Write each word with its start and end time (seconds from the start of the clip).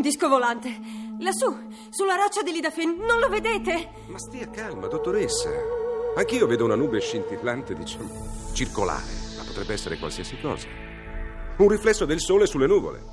Un 0.00 0.06
disco 0.06 0.28
volante. 0.28 0.80
Lassù, 1.18 1.54
sulla 1.90 2.14
roccia 2.14 2.42
di 2.42 2.52
Lidafin. 2.52 2.96
Non 2.96 3.20
lo 3.20 3.28
vedete? 3.28 3.90
Ma 4.06 4.18
stia 4.18 4.48
calma, 4.48 4.86
dottoressa. 4.86 5.50
Anch'io 6.16 6.46
vedo 6.46 6.64
una 6.64 6.74
nube 6.74 7.00
scintillante, 7.00 7.74
diciamo, 7.74 8.08
circolare, 8.54 9.12
ma 9.36 9.44
potrebbe 9.44 9.74
essere 9.74 9.98
qualsiasi 9.98 10.40
cosa. 10.40 10.66
Un 11.58 11.68
riflesso 11.68 12.06
del 12.06 12.18
sole 12.18 12.46
sulle 12.46 12.66
nuvole. 12.66 13.04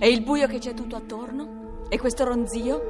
E 0.00 0.08
il 0.08 0.22
buio 0.22 0.48
che 0.48 0.58
c'è 0.58 0.74
tutto 0.74 0.96
attorno? 0.96 1.84
E 1.88 2.00
questo 2.00 2.24
ronzio? 2.24 2.82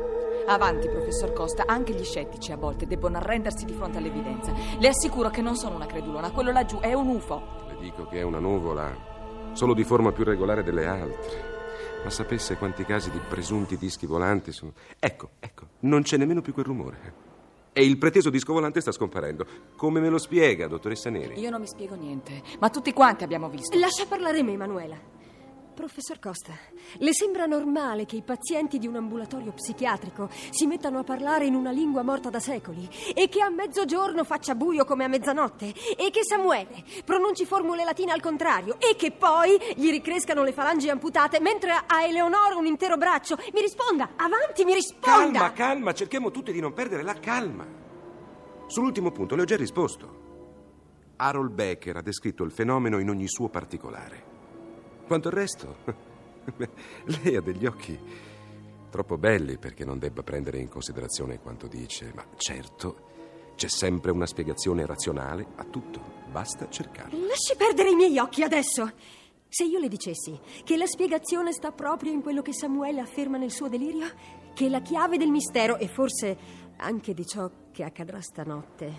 Avanti, 0.46 0.88
professor 0.88 1.34
Costa, 1.34 1.64
anche 1.66 1.92
gli 1.92 2.04
scettici 2.04 2.50
a 2.50 2.56
volte 2.56 2.86
debbono 2.86 3.18
arrendersi 3.18 3.66
di 3.66 3.74
fronte 3.74 3.98
all'evidenza. 3.98 4.54
Le 4.78 4.88
assicuro 4.88 5.28
che 5.28 5.42
non 5.42 5.56
sono 5.56 5.74
una 5.74 5.86
credulona, 5.86 6.30
quello 6.30 6.50
laggiù 6.50 6.78
è 6.80 6.94
un 6.94 7.08
UFO. 7.08 7.66
Le 7.68 7.76
dico 7.78 8.06
che 8.06 8.20
è 8.20 8.22
una 8.22 8.38
nuvola, 8.38 9.52
solo 9.52 9.74
di 9.74 9.84
forma 9.84 10.12
più 10.12 10.24
regolare 10.24 10.62
delle 10.62 10.86
altre. 10.86 11.53
Ma 12.04 12.10
sapesse 12.10 12.56
quanti 12.56 12.84
casi 12.84 13.10
di 13.10 13.18
presunti 13.18 13.78
dischi 13.78 14.04
volanti 14.04 14.52
sono. 14.52 14.74
Ecco, 14.98 15.30
ecco, 15.40 15.68
non 15.80 16.02
c'è 16.02 16.18
nemmeno 16.18 16.42
più 16.42 16.52
quel 16.52 16.66
rumore. 16.66 17.14
E 17.72 17.82
il 17.82 17.96
preteso 17.96 18.28
disco 18.28 18.52
volante 18.52 18.82
sta 18.82 18.92
scomparendo. 18.92 19.46
Come 19.74 20.00
me 20.00 20.10
lo 20.10 20.18
spiega, 20.18 20.68
dottoressa 20.68 21.08
Neri? 21.08 21.40
Io 21.40 21.48
non 21.48 21.60
mi 21.60 21.66
spiego 21.66 21.94
niente, 21.94 22.42
ma 22.60 22.68
tutti 22.68 22.92
quanti 22.92 23.24
abbiamo 23.24 23.48
visto. 23.48 23.78
Lascia 23.78 24.04
parlare 24.04 24.42
me, 24.42 24.52
Emanuela. 24.52 24.96
Professor 25.74 26.20
Costa, 26.20 26.52
le 26.98 27.12
sembra 27.12 27.46
normale 27.46 28.06
che 28.06 28.16
i 28.16 28.22
pazienti 28.22 28.78
di 28.78 28.86
un 28.86 28.94
ambulatorio 28.94 29.52
psichiatrico 29.52 30.30
si 30.50 30.66
mettano 30.66 31.00
a 31.00 31.02
parlare 31.02 31.46
in 31.46 31.54
una 31.54 31.72
lingua 31.72 32.02
morta 32.02 32.30
da 32.30 32.38
secoli 32.38 32.88
e 33.12 33.28
che 33.28 33.42
a 33.42 33.50
mezzogiorno 33.50 34.22
faccia 34.22 34.54
buio 34.54 34.84
come 34.84 35.04
a 35.04 35.08
mezzanotte 35.08 35.74
e 35.96 36.10
che 36.10 36.24
Samuele 36.24 36.84
pronunci 37.04 37.44
formule 37.44 37.84
latine 37.84 38.12
al 38.12 38.20
contrario 38.20 38.76
e 38.78 38.94
che 38.96 39.10
poi 39.10 39.58
gli 39.74 39.90
ricrescano 39.90 40.44
le 40.44 40.52
falangi 40.52 40.88
amputate 40.88 41.40
mentre 41.40 41.72
a 41.72 42.04
Eleonora 42.04 42.54
un 42.54 42.66
intero 42.66 42.96
braccio? 42.96 43.36
Mi 43.52 43.60
risponda, 43.60 44.10
avanti, 44.16 44.64
mi 44.64 44.74
risponda! 44.74 45.10
Calma, 45.10 45.52
calma, 45.52 45.92
cerchiamo 45.92 46.30
tutti 46.30 46.52
di 46.52 46.60
non 46.60 46.72
perdere 46.72 47.02
la 47.02 47.14
calma. 47.14 47.66
Sull'ultimo 48.66 49.10
punto 49.10 49.34
le 49.34 49.42
ho 49.42 49.44
già 49.44 49.56
risposto. 49.56 50.22
Harold 51.16 51.52
Becker 51.52 51.96
ha 51.96 52.02
descritto 52.02 52.44
il 52.44 52.52
fenomeno 52.52 52.98
in 52.98 53.08
ogni 53.08 53.28
suo 53.28 53.48
particolare. 53.48 54.33
Quanto 55.06 55.28
il 55.28 55.34
resto? 55.34 55.76
Lei 57.04 57.36
ha 57.36 57.40
degli 57.40 57.66
occhi 57.66 57.98
troppo 58.90 59.18
belli 59.18 59.58
perché 59.58 59.84
non 59.84 59.98
debba 59.98 60.22
prendere 60.22 60.58
in 60.58 60.68
considerazione 60.68 61.40
quanto 61.40 61.66
dice, 61.66 62.12
ma 62.14 62.24
certo 62.36 63.12
c'è 63.56 63.68
sempre 63.68 64.10
una 64.10 64.26
spiegazione 64.26 64.86
razionale 64.86 65.46
a 65.56 65.64
tutto, 65.64 66.00
basta 66.30 66.68
cercarla. 66.68 67.18
Lasci 67.26 67.56
perdere 67.56 67.90
i 67.90 67.94
miei 67.94 68.18
occhi 68.18 68.42
adesso! 68.42 68.90
Se 69.48 69.64
io 69.64 69.78
le 69.78 69.88
dicessi 69.88 70.36
che 70.64 70.76
la 70.76 70.86
spiegazione 70.86 71.52
sta 71.52 71.70
proprio 71.70 72.10
in 72.10 72.22
quello 72.22 72.42
che 72.42 72.52
Samuele 72.52 73.00
afferma 73.00 73.36
nel 73.36 73.52
suo 73.52 73.68
delirio, 73.68 74.08
che 74.52 74.68
la 74.68 74.80
chiave 74.80 75.16
del 75.16 75.30
mistero 75.30 75.76
e 75.76 75.86
forse 75.86 76.36
anche 76.76 77.14
di 77.14 77.24
ciò 77.24 77.48
che 77.70 77.84
accadrà 77.84 78.20
stanotte 78.20 78.92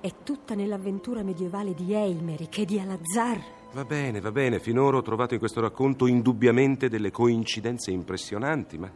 è 0.00 0.12
tutta 0.24 0.54
nell'avventura 0.54 1.22
medievale 1.22 1.74
di 1.74 1.94
Eimerick 1.94 2.58
e 2.58 2.64
di 2.64 2.80
Alazar. 2.80 3.40
Va 3.76 3.84
bene, 3.84 4.20
va 4.22 4.32
bene, 4.32 4.58
finora 4.58 4.96
ho 4.96 5.02
trovato 5.02 5.34
in 5.34 5.38
questo 5.38 5.60
racconto 5.60 6.06
indubbiamente 6.06 6.88
delle 6.88 7.10
coincidenze 7.10 7.90
impressionanti, 7.90 8.78
ma 8.78 8.90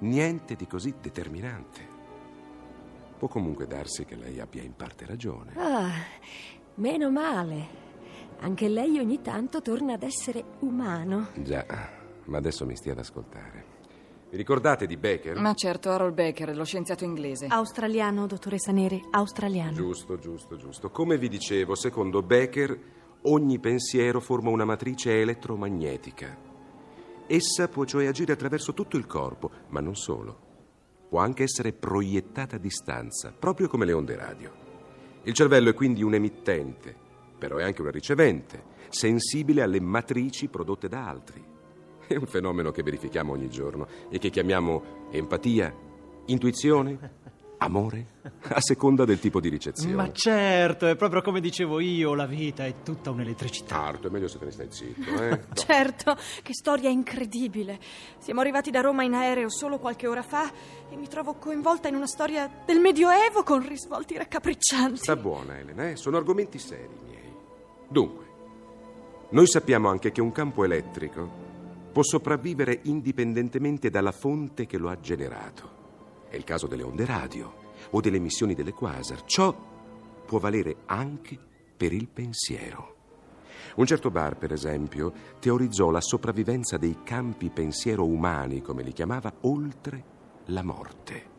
niente 0.00 0.56
di 0.56 0.66
così 0.66 0.92
determinante. 1.00 1.80
Può 3.16 3.28
comunque 3.28 3.66
darsi 3.66 4.04
che 4.04 4.14
lei 4.14 4.38
abbia 4.38 4.62
in 4.62 4.76
parte 4.76 5.06
ragione. 5.06 5.52
Ah, 5.56 5.90
meno 6.74 7.10
male. 7.10 7.66
Anche 8.40 8.68
lei 8.68 8.98
ogni 8.98 9.22
tanto 9.22 9.62
torna 9.62 9.94
ad 9.94 10.02
essere 10.02 10.44
umano. 10.58 11.28
Già, 11.36 11.64
ma 12.24 12.36
adesso 12.36 12.66
mi 12.66 12.76
stia 12.76 12.92
ad 12.92 12.98
ascoltare. 12.98 13.64
Vi 14.28 14.36
ricordate 14.36 14.84
di 14.84 14.98
Becker? 14.98 15.40
Ma 15.40 15.54
certo, 15.54 15.88
Harold 15.88 16.12
Becker, 16.12 16.54
lo 16.54 16.64
scienziato 16.64 17.04
inglese. 17.04 17.46
Australiano, 17.46 18.26
dottoressa 18.26 18.70
Neri, 18.70 19.02
australiano. 19.12 19.72
Giusto, 19.72 20.18
giusto, 20.18 20.58
giusto. 20.58 20.90
Come 20.90 21.16
vi 21.16 21.30
dicevo, 21.30 21.74
secondo 21.74 22.20
Becker, 22.20 22.78
ogni 23.28 23.58
pensiero 23.58 24.20
forma 24.20 24.50
una 24.50 24.64
matrice 24.64 25.20
elettromagnetica. 25.20 26.44
Essa 27.26 27.68
può 27.68 27.84
cioè 27.84 28.06
agire 28.06 28.32
attraverso 28.32 28.72
tutto 28.72 28.96
il 28.96 29.06
corpo, 29.06 29.50
ma 29.68 29.80
non 29.80 29.96
solo. 29.96 30.44
Può 31.08 31.18
anche 31.18 31.42
essere 31.42 31.72
proiettata 31.72 32.56
a 32.56 32.60
distanza, 32.60 33.32
proprio 33.36 33.68
come 33.68 33.84
le 33.84 33.92
onde 33.92 34.16
radio. 34.16 34.64
Il 35.22 35.32
cervello 35.32 35.70
è 35.70 35.74
quindi 35.74 36.02
un 36.02 36.14
emittente, 36.14 36.94
però 37.38 37.56
è 37.56 37.64
anche 37.64 37.82
una 37.82 37.90
ricevente, 37.90 38.74
sensibile 38.88 39.62
alle 39.62 39.80
matrici 39.80 40.48
prodotte 40.48 40.88
da 40.88 41.08
altri. 41.08 41.44
È 42.06 42.14
un 42.14 42.26
fenomeno 42.26 42.70
che 42.70 42.84
verifichiamo 42.84 43.32
ogni 43.32 43.48
giorno 43.48 43.88
e 44.08 44.18
che 44.18 44.30
chiamiamo 44.30 45.08
empatia, 45.10 45.74
intuizione, 46.26 46.98
amore, 47.58 48.06
a 48.48 48.60
seconda 48.60 49.04
del 49.04 49.18
tipo 49.18 49.40
di 49.40 49.48
ricezione. 49.48 49.94
Ma 49.94 50.12
certo, 50.12 50.86
è 50.86 50.96
proprio 50.96 51.22
come 51.22 51.40
dicevo 51.40 51.80
io, 51.80 52.14
la 52.14 52.26
vita 52.26 52.66
è 52.66 52.82
tutta 52.82 53.10
un'elettricità. 53.10 53.82
Arto, 53.82 54.08
è 54.08 54.10
meglio 54.10 54.28
se 54.28 54.38
te 54.38 54.44
ne 54.46 54.50
stai 54.50 54.68
zitto, 54.70 55.22
eh? 55.22 55.28
No. 55.46 55.54
Certo, 55.54 56.16
che 56.42 56.52
storia 56.52 56.90
incredibile. 56.90 57.78
Siamo 58.18 58.40
arrivati 58.40 58.70
da 58.70 58.80
Roma 58.80 59.04
in 59.04 59.14
aereo 59.14 59.48
solo 59.48 59.78
qualche 59.78 60.06
ora 60.06 60.22
fa 60.22 60.50
e 60.90 60.96
mi 60.96 61.08
trovo 61.08 61.34
coinvolta 61.34 61.88
in 61.88 61.94
una 61.94 62.06
storia 62.06 62.50
del 62.64 62.80
Medioevo 62.80 63.42
con 63.42 63.66
risvolti 63.66 64.16
raccapriccianti. 64.16 64.98
Sta 64.98 65.16
buona, 65.16 65.58
Elena, 65.58 65.90
eh? 65.90 65.96
Sono 65.96 66.16
argomenti 66.16 66.58
seri 66.58 66.94
miei. 67.04 67.32
Dunque, 67.88 68.24
noi 69.30 69.46
sappiamo 69.46 69.88
anche 69.88 70.12
che 70.12 70.20
un 70.20 70.32
campo 70.32 70.64
elettrico 70.64 71.44
può 71.92 72.02
sopravvivere 72.02 72.80
indipendentemente 72.82 73.88
dalla 73.88 74.12
fonte 74.12 74.66
che 74.66 74.76
lo 74.76 74.88
ha 74.90 75.00
generato. 75.00 75.85
È 76.28 76.36
il 76.36 76.44
caso 76.44 76.66
delle 76.66 76.82
onde 76.82 77.04
radio 77.04 77.64
o 77.90 78.00
delle 78.00 78.16
emissioni 78.16 78.54
delle 78.54 78.72
quasar. 78.72 79.24
Ciò 79.24 79.54
può 80.24 80.38
valere 80.38 80.78
anche 80.86 81.38
per 81.76 81.92
il 81.92 82.08
pensiero. 82.08 82.94
Un 83.76 83.86
certo 83.86 84.10
bar, 84.10 84.36
per 84.36 84.52
esempio, 84.52 85.12
teorizzò 85.38 85.90
la 85.90 86.00
sopravvivenza 86.00 86.78
dei 86.78 86.98
campi 87.04 87.50
pensiero 87.50 88.04
umani, 88.06 88.62
come 88.62 88.82
li 88.82 88.92
chiamava, 88.92 89.32
oltre 89.42 90.04
la 90.46 90.62
morte. 90.62 91.34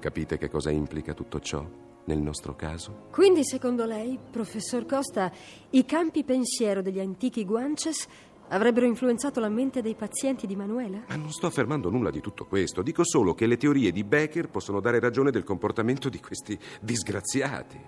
Capite 0.00 0.36
che 0.38 0.50
cosa 0.50 0.70
implica 0.70 1.14
tutto 1.14 1.40
ciò 1.40 1.64
nel 2.06 2.18
nostro 2.18 2.56
caso? 2.56 3.06
Quindi, 3.12 3.44
secondo 3.44 3.84
lei, 3.86 4.18
professor 4.30 4.84
Costa, 4.86 5.30
i 5.70 5.84
campi 5.84 6.24
pensiero 6.24 6.82
degli 6.82 7.00
antichi 7.00 7.44
Guanches 7.44 8.06
Avrebbero 8.48 8.86
influenzato 8.86 9.40
la 9.40 9.48
mente 9.48 9.80
dei 9.80 9.94
pazienti 9.94 10.46
di 10.46 10.54
Manuela? 10.54 11.02
Ma 11.08 11.16
non 11.16 11.32
sto 11.32 11.46
affermando 11.46 11.90
nulla 11.90 12.10
di 12.10 12.20
tutto 12.20 12.44
questo. 12.44 12.82
Dico 12.82 13.04
solo 13.04 13.34
che 13.34 13.46
le 13.46 13.56
teorie 13.56 13.90
di 13.90 14.04
Becker 14.04 14.48
possono 14.48 14.80
dare 14.80 15.00
ragione 15.00 15.30
del 15.30 15.44
comportamento 15.44 16.08
di 16.08 16.20
questi 16.20 16.58
disgraziati. 16.80 17.80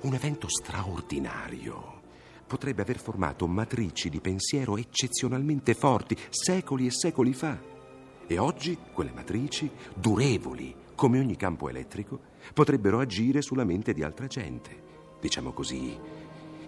Un 0.00 0.14
evento 0.14 0.48
straordinario 0.48 2.00
potrebbe 2.46 2.82
aver 2.82 2.98
formato 2.98 3.46
matrici 3.46 4.08
di 4.08 4.20
pensiero 4.20 4.76
eccezionalmente 4.76 5.74
forti 5.74 6.16
secoli 6.30 6.86
e 6.86 6.90
secoli 6.90 7.32
fa. 7.32 7.58
E 8.26 8.38
oggi 8.38 8.76
quelle 8.92 9.12
matrici, 9.12 9.70
durevoli 9.94 10.74
come 10.94 11.18
ogni 11.18 11.36
campo 11.36 11.68
elettrico, 11.68 12.20
potrebbero 12.54 13.00
agire 13.00 13.42
sulla 13.42 13.64
mente 13.64 13.92
di 13.92 14.02
altra 14.02 14.26
gente, 14.26 14.82
diciamo 15.20 15.52
così, 15.52 15.96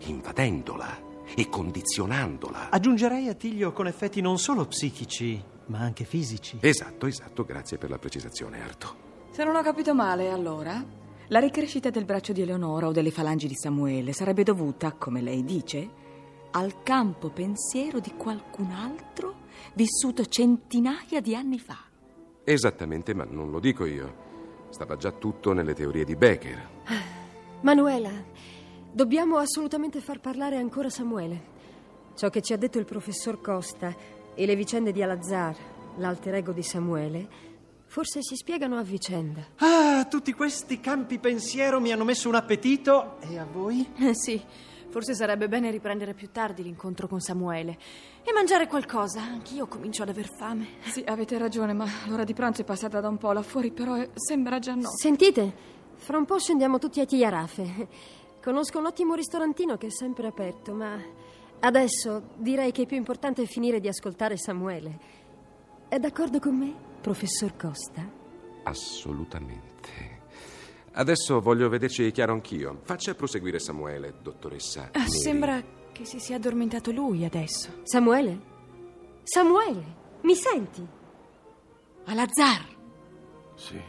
invadendola 0.01 1.06
e 1.35 1.49
condizionandola. 1.49 2.71
Aggiungerei 2.71 3.29
Attilio 3.29 3.73
con 3.73 3.87
effetti 3.87 4.21
non 4.21 4.39
solo 4.39 4.67
psichici, 4.67 5.43
ma 5.67 5.81
anche 5.81 6.05
fisici. 6.05 6.59
Esatto, 6.61 7.07
esatto, 7.07 7.45
grazie 7.45 7.79
per 7.79 7.91
la 7.91 7.99
precisazione, 7.99 8.63
Arto. 8.63 9.05
Se 9.31 9.45
non 9.45 9.57
ho 9.57 9.63
capito 9.63 9.95
male, 9.95 10.31
allora, 10.31 10.83
la 11.29 11.39
ricrescita 11.41 11.91
del 11.91 12.05
braccio 12.05 12.33
di 12.33 12.43
Eleonora 12.43 12.87
o 12.87 12.93
delle 12.93 13.11
falangi 13.11 13.49
di 13.49 13.57
Samuele 13.57 14.13
sarebbe 14.13 14.45
dovuta, 14.45 14.93
come 14.93 15.21
lei 15.21 15.45
dice, 15.45 15.91
al 16.53 16.83
campo 16.83 17.31
pensiero 17.31 17.99
di 17.99 18.15
qualcun 18.17 18.71
altro 18.71 19.45
vissuto 19.75 20.25
centinaia 20.25 21.21
di 21.21 21.35
anni 21.35 21.59
fa. 21.59 21.79
Esattamente, 22.45 23.13
ma 23.13 23.27
non 23.29 23.51
lo 23.51 23.59
dico 23.59 23.85
io. 23.85 24.25
Stava 24.71 24.97
già 24.97 25.11
tutto 25.11 25.53
nelle 25.53 25.75
teorie 25.75 26.05
di 26.05 26.17
Becker. 26.17 26.71
Manuela, 27.63 28.11
dobbiamo 28.97 29.37
assolutamente 29.37 30.01
far 30.01 30.21
parlare 30.21 30.57
ancora 30.57 30.89
Samuele. 30.89 31.55
Ciò 32.15 32.31
che 32.31 32.41
ci 32.41 32.55
ha 32.55 32.57
detto 32.57 32.79
il 32.79 32.87
professor 32.87 33.43
Costa 33.43 33.95
e 34.35 34.47
le 34.47 34.57
vicende 34.57 34.91
di 34.91 35.03
Alazar, 35.03 35.55
l'alter 35.99 36.37
ego 36.37 36.53
di 36.53 36.63
Samuele, 36.63 37.29
forse 37.85 38.23
si 38.23 38.37
spiegano 38.37 38.79
a 38.79 38.83
vicenda. 38.83 39.49
Ah, 39.57 40.07
tutti 40.07 40.33
questi 40.33 40.81
campi 40.81 41.19
pensiero 41.19 41.79
mi 41.79 41.93
hanno 41.93 42.05
messo 42.05 42.27
un 42.31 42.37
appetito. 42.37 43.21
E 43.21 43.37
a 43.37 43.45
voi? 43.45 43.87
Eh 43.99 44.15
sì, 44.15 44.43
forse 44.89 45.15
sarebbe 45.15 45.47
bene 45.47 45.71
riprendere 45.71 46.15
più 46.15 46.31
tardi 46.33 46.63
l'incontro 46.63 47.07
con 47.07 47.21
Samuele 47.21 47.77
e 48.25 48.33
mangiare 48.33 48.67
qualcosa. 48.67 49.21
Anch'io 49.21 49.67
comincio 49.67 50.05
ad 50.05 50.09
aver 50.09 50.31
fame. 50.39 50.69
Sì, 50.85 51.05
avete 51.07 51.37
ragione, 51.37 51.75
ma 51.75 51.85
l'ora 52.07 52.25
di 52.25 52.33
pranzo 52.33 52.63
è 52.63 52.65
passata 52.65 53.01
da 53.01 53.09
un 53.11 53.19
po' 53.19 53.33
là 53.33 53.43
fuori, 53.43 53.73
però 53.73 54.03
sembra 54.15 54.59
già 54.59 54.75
notte. 54.75 54.97
Sentite, 54.97 55.55
fra 55.97 56.17
un 56.17 56.25
po' 56.25 56.39
scendiamo 56.39 56.79
tutti 56.79 57.01
a 57.01 57.05
Tiarafe. 57.05 58.25
Conosco 58.47 58.79
un 58.79 58.87
ottimo 58.87 59.15
ristorantino 59.15 59.77
che 59.77 59.89
è 59.89 59.91
sempre 59.91 60.29
aperto, 60.29 60.73
ma 60.73 60.97
adesso 61.59 62.29
direi 62.37 62.71
che 62.71 62.83
è 62.83 62.87
più 62.87 62.97
importante 62.97 63.45
finire 63.45 63.81
di 63.81 63.89
ascoltare 63.89 64.37
Samuele. 64.37 64.99
È 65.89 65.99
d'accordo 65.99 66.39
con 66.39 66.57
me, 66.57 66.73
professor 67.01 67.57
Costa? 67.57 68.09
Assolutamente. 68.63 70.21
Adesso 70.93 71.41
voglio 71.41 71.69
vederci 71.69 72.09
chiaro 72.13 72.35
anch'io. 72.35 72.83
Faccia 72.85 73.17
proseguire 73.17 73.59
Samuele, 73.59 74.15
dottoressa. 74.23 74.91
Ah, 74.93 75.09
sembra 75.09 75.61
che 75.91 76.05
si 76.05 76.21
sia 76.21 76.37
addormentato 76.37 76.93
lui 76.93 77.25
adesso. 77.25 77.81
Samuele? 77.83 78.41
Samuele, 79.25 79.85
mi 80.21 80.37
senti? 80.37 80.87
Alazar! 82.05 82.65
Sì. 83.57 83.81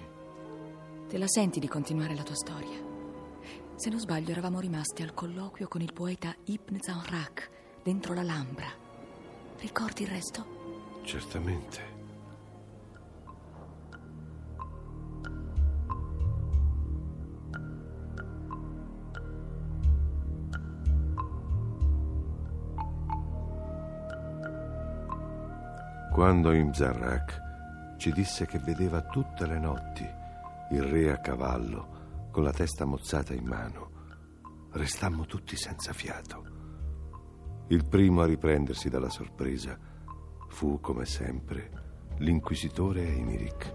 Te 1.07 1.17
la 1.19 1.27
senti 1.27 1.59
di 1.59 1.67
continuare 1.67 2.15
la 2.15 2.23
tua 2.23 2.33
storia? 2.33 2.86
Se 3.77 3.91
non 3.91 3.99
sbaglio, 3.99 4.31
eravamo 4.31 4.59
rimasti 4.59 5.03
al 5.03 5.13
colloquio 5.13 5.67
con 5.67 5.81
il 5.81 5.93
poeta 5.93 6.35
Ibn 6.45 6.81
Zanrak 6.81 7.49
dentro 7.83 8.15
l'Alhambra. 8.15 8.65
Ricordi 9.59 10.01
il 10.01 10.09
resto? 10.09 10.45
Certamente. 11.03 11.95
Quando 26.11 26.51
Imzarrak 26.51 27.95
ci 27.97 28.11
disse 28.11 28.47
che 28.47 28.57
vedeva 28.57 29.01
tutte 29.01 29.45
le 29.45 29.59
notti 29.59 30.09
il 30.71 30.81
re 30.81 31.11
a 31.11 31.19
cavallo 31.19 31.96
con 32.37 32.45
la 32.45 32.53
testa 32.53 32.85
mozzata 32.85 33.33
in 33.33 33.45
mano, 33.45 33.89
restammo 34.73 35.25
tutti 35.25 35.55
senza 35.55 35.91
fiato. 35.91 36.43
Il 37.69 37.83
primo 37.87 38.21
a 38.21 38.27
riprendersi 38.27 38.89
dalla 38.89 39.09
sorpresa 39.09 39.75
fu, 40.47 40.79
come 40.79 41.05
sempre, 41.05 41.71
l'inquisitore 42.19 43.07
Emiric. 43.07 43.73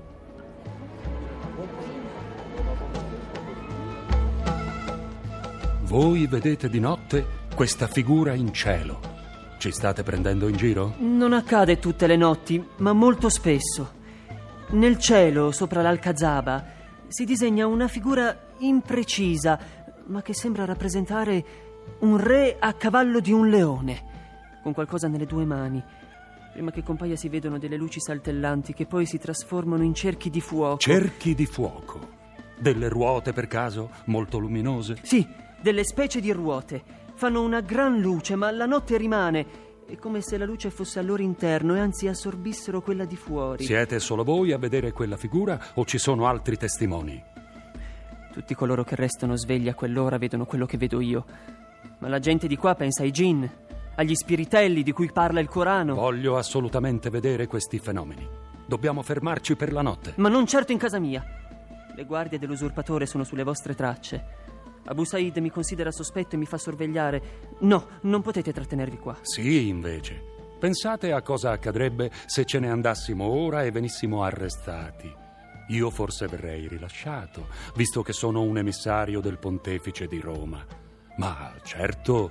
Voi 5.81 6.29
vedete 6.29 6.69
di 6.69 6.79
notte 6.79 7.27
questa 7.57 7.89
figura 7.89 8.33
in 8.35 8.53
cielo. 8.53 9.01
Ci 9.59 9.73
state 9.73 10.05
prendendo 10.05 10.47
in 10.47 10.55
giro? 10.55 10.95
Non 10.99 11.33
accade 11.33 11.81
tutte 11.81 12.07
le 12.07 12.17
notti, 12.17 12.65
ma 12.77 12.93
molto 12.93 13.29
spesso. 13.29 13.95
Nel 14.69 14.99
cielo, 14.99 15.51
sopra 15.51 15.83
l'Alcazaba, 15.83 16.79
si 17.09 17.25
disegna 17.25 17.67
una 17.67 17.89
figura 17.89 18.51
imprecisa, 18.67 19.59
ma 20.07 20.23
che 20.23 20.35
sembra 20.35 20.65
rappresentare 20.65 21.45
un 22.01 22.17
re 22.17 22.57
a 22.59 22.73
cavallo 22.75 23.21
di 23.21 23.33
un 23.33 23.49
leone, 23.49 24.61
con 24.63 24.73
qualcosa 24.73 25.09
nelle 25.09 25.27
due 25.27 25.45
mani. 25.45 25.83
Prima 26.53 26.71
che 26.71 26.83
compaia 26.83 27.17
si 27.17 27.29
vedono 27.29 27.59
delle 27.59 27.77
luci 27.77 28.01
saltellanti 28.01 28.75
che 28.75 28.87
poi 28.87 29.07
si 29.07 29.19
trasformano 29.19 29.83
in 29.83 29.95
cerchi 29.95 30.29
di 30.29 30.41
fuoco. 30.41 30.79
Cerchi 30.79 31.35
di 31.35 31.47
fuoco. 31.47 32.21
Delle 32.59 32.89
ruote 32.89 33.33
per 33.33 33.47
caso, 33.47 33.91
molto 34.07 34.39
luminose? 34.39 34.99
Sì, 35.03 35.27
delle 35.61 35.85
specie 35.85 36.21
di 36.21 36.31
ruote. 36.31 36.83
Fanno 37.15 37.43
una 37.43 37.61
gran 37.61 37.99
luce, 38.01 38.37
ma 38.37 38.51
la 38.51 38.67
notte 38.67 38.97
rimane. 38.99 39.71
È 39.87 39.97
come 39.97 40.21
se 40.21 40.39
la 40.39 40.45
luce 40.45 40.71
fosse 40.71 40.99
al 40.99 41.07
loro 41.07 41.23
interno 41.23 41.75
e 41.75 41.81
anzi 41.81 42.07
assorbissero 42.07 42.83
quella 42.83 43.05
di 43.05 43.17
fuori. 43.17 43.65
Siete 43.65 43.99
solo 43.99 44.23
voi 44.23 44.53
a 44.53 44.59
vedere 44.59 44.93
quella 44.93 45.17
figura 45.17 45.59
o 45.75 45.85
ci 45.85 45.99
sono 45.99 46.27
altri 46.27 46.57
testimoni? 46.57 47.32
Tutti 48.33 48.55
coloro 48.55 48.83
che 48.83 48.97
restano 48.97 49.37
svegli 49.37 49.69
a 49.69 49.75
quell'ora 49.75 50.17
vedono 50.17 50.47
quello 50.47 50.65
che 50.65 50.79
vedo 50.79 51.01
io. 51.01 51.25
Ma 51.99 52.09
la 52.09 52.19
gente 52.19 52.47
di 52.47 52.57
qua 52.57 52.75
pensa 52.75 53.03
ai 53.03 53.11
gin, 53.11 53.49
agli 53.97 54.15
spiritelli 54.15 54.83
di 54.83 54.93
cui 54.93 55.11
parla 55.13 55.41
il 55.41 55.49
Corano. 55.49 55.95
Voglio 55.95 56.37
assolutamente 56.37 57.11
vedere 57.11 57.47
questi 57.47 57.79
fenomeni. 57.79 58.27
Dobbiamo 58.67 59.03
fermarci 59.03 59.55
per 59.55 59.73
la 59.73 59.83
notte. 59.83 60.15
Ma 60.17 60.29
non 60.29 60.47
certo 60.47 60.73
in 60.73 60.79
casa 60.79 60.99
mia. 60.99 61.23
Le 61.95 62.05
guardie 62.05 62.39
dell'usurpatore 62.39 63.05
sono 63.05 63.23
sulle 63.23 63.43
vostre 63.43 63.75
tracce. 63.75 64.41
Abu 64.87 65.05
Said 65.05 65.37
mi 65.37 65.51
considera 65.51 65.93
sospetto 65.93 66.35
e 66.35 66.39
mi 66.39 66.47
fa 66.47 66.57
sorvegliare. 66.57 67.23
No, 67.61 67.87
non 68.03 68.23
potete 68.23 68.53
trattenervi 68.53 68.97
qua. 68.97 69.17
Sì, 69.21 69.69
invece. 69.69 70.31
Pensate 70.59 71.13
a 71.13 71.23
cosa 71.23 71.51
accadrebbe 71.51 72.11
se 72.27 72.45
ce 72.45 72.59
ne 72.59 72.71
andassimo 72.71 73.27
ora 73.27 73.63
e 73.63 73.71
venissimo 73.71 74.23
arrestati. 74.23 75.22
Io 75.73 75.89
forse 75.91 76.27
verrei 76.27 76.69
rilasciato, 76.69 77.49
visto 77.77 78.03
che 78.03 78.13
sono 78.13 78.43
un 78.43 78.59
emissario 78.59 79.21
del 79.21 79.39
pontefice 79.39 80.07
di 80.07 80.21
Roma. 80.21 80.65
Ma 81.17 81.55
certo 81.63 82.31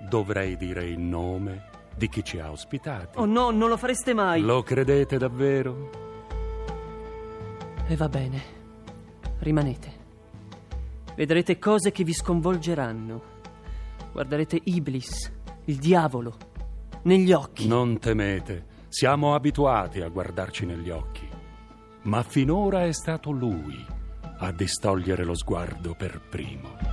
dovrei 0.00 0.56
dire 0.56 0.84
il 0.84 0.98
nome 0.98 1.64
di 1.94 2.08
chi 2.08 2.24
ci 2.24 2.38
ha 2.38 2.50
ospitati. 2.50 3.18
Oh 3.18 3.26
no, 3.26 3.50
non 3.50 3.68
lo 3.68 3.76
fareste 3.76 4.14
mai. 4.14 4.40
Lo 4.40 4.62
credete 4.62 5.18
davvero? 5.18 5.90
E 7.86 7.96
va 7.96 8.08
bene. 8.08 8.56
Rimanete. 9.40 9.96
Vedrete 11.14 11.58
cose 11.58 11.90
che 11.90 12.04
vi 12.04 12.14
sconvolgeranno. 12.14 13.36
Guarderete 14.12 14.60
Iblis, 14.64 15.30
il 15.64 15.76
diavolo, 15.76 16.36
negli 17.02 17.32
occhi. 17.32 17.66
Non 17.68 17.98
temete, 17.98 18.64
siamo 18.88 19.34
abituati 19.34 20.00
a 20.00 20.08
guardarci 20.08 20.64
negli 20.64 20.90
occhi. 20.90 21.27
Ma 22.02 22.22
finora 22.22 22.84
è 22.84 22.92
stato 22.92 23.30
lui 23.30 23.84
a 24.38 24.52
distogliere 24.52 25.24
lo 25.24 25.34
sguardo 25.34 25.94
per 25.94 26.20
primo. 26.20 26.87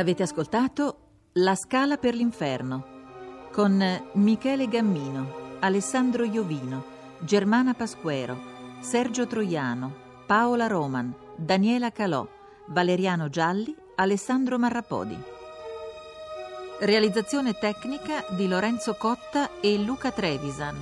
Avete 0.00 0.22
ascoltato 0.22 0.96
La 1.32 1.54
scala 1.54 1.98
per 1.98 2.14
l'inferno 2.14 3.48
con 3.52 4.02
Michele 4.14 4.66
Gammino, 4.66 5.58
Alessandro 5.58 6.24
Iovino, 6.24 6.82
Germana 7.18 7.74
Pasquero, 7.74 8.34
Sergio 8.80 9.26
Troiano, 9.26 9.92
Paola 10.24 10.68
Roman, 10.68 11.14
Daniela 11.36 11.92
Calò, 11.92 12.26
Valeriano 12.68 13.28
Gialli, 13.28 13.76
Alessandro 13.96 14.58
Marrapodi. 14.58 15.22
Realizzazione 16.78 17.52
tecnica 17.58 18.24
di 18.30 18.48
Lorenzo 18.48 18.94
Cotta 18.94 19.60
e 19.60 19.76
Luca 19.76 20.12
Trevisan. 20.12 20.78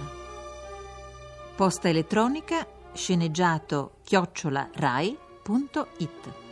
Posta 1.56 1.88
elettronica 1.88 2.64
sceneggiato 2.92 3.96
chiocciola 4.04 4.70
rai.it. 4.74 6.46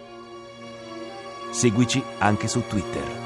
Seguici 1.57 2.05
anche 2.19 2.49
su 2.49 2.65
Twitter. 2.69 3.26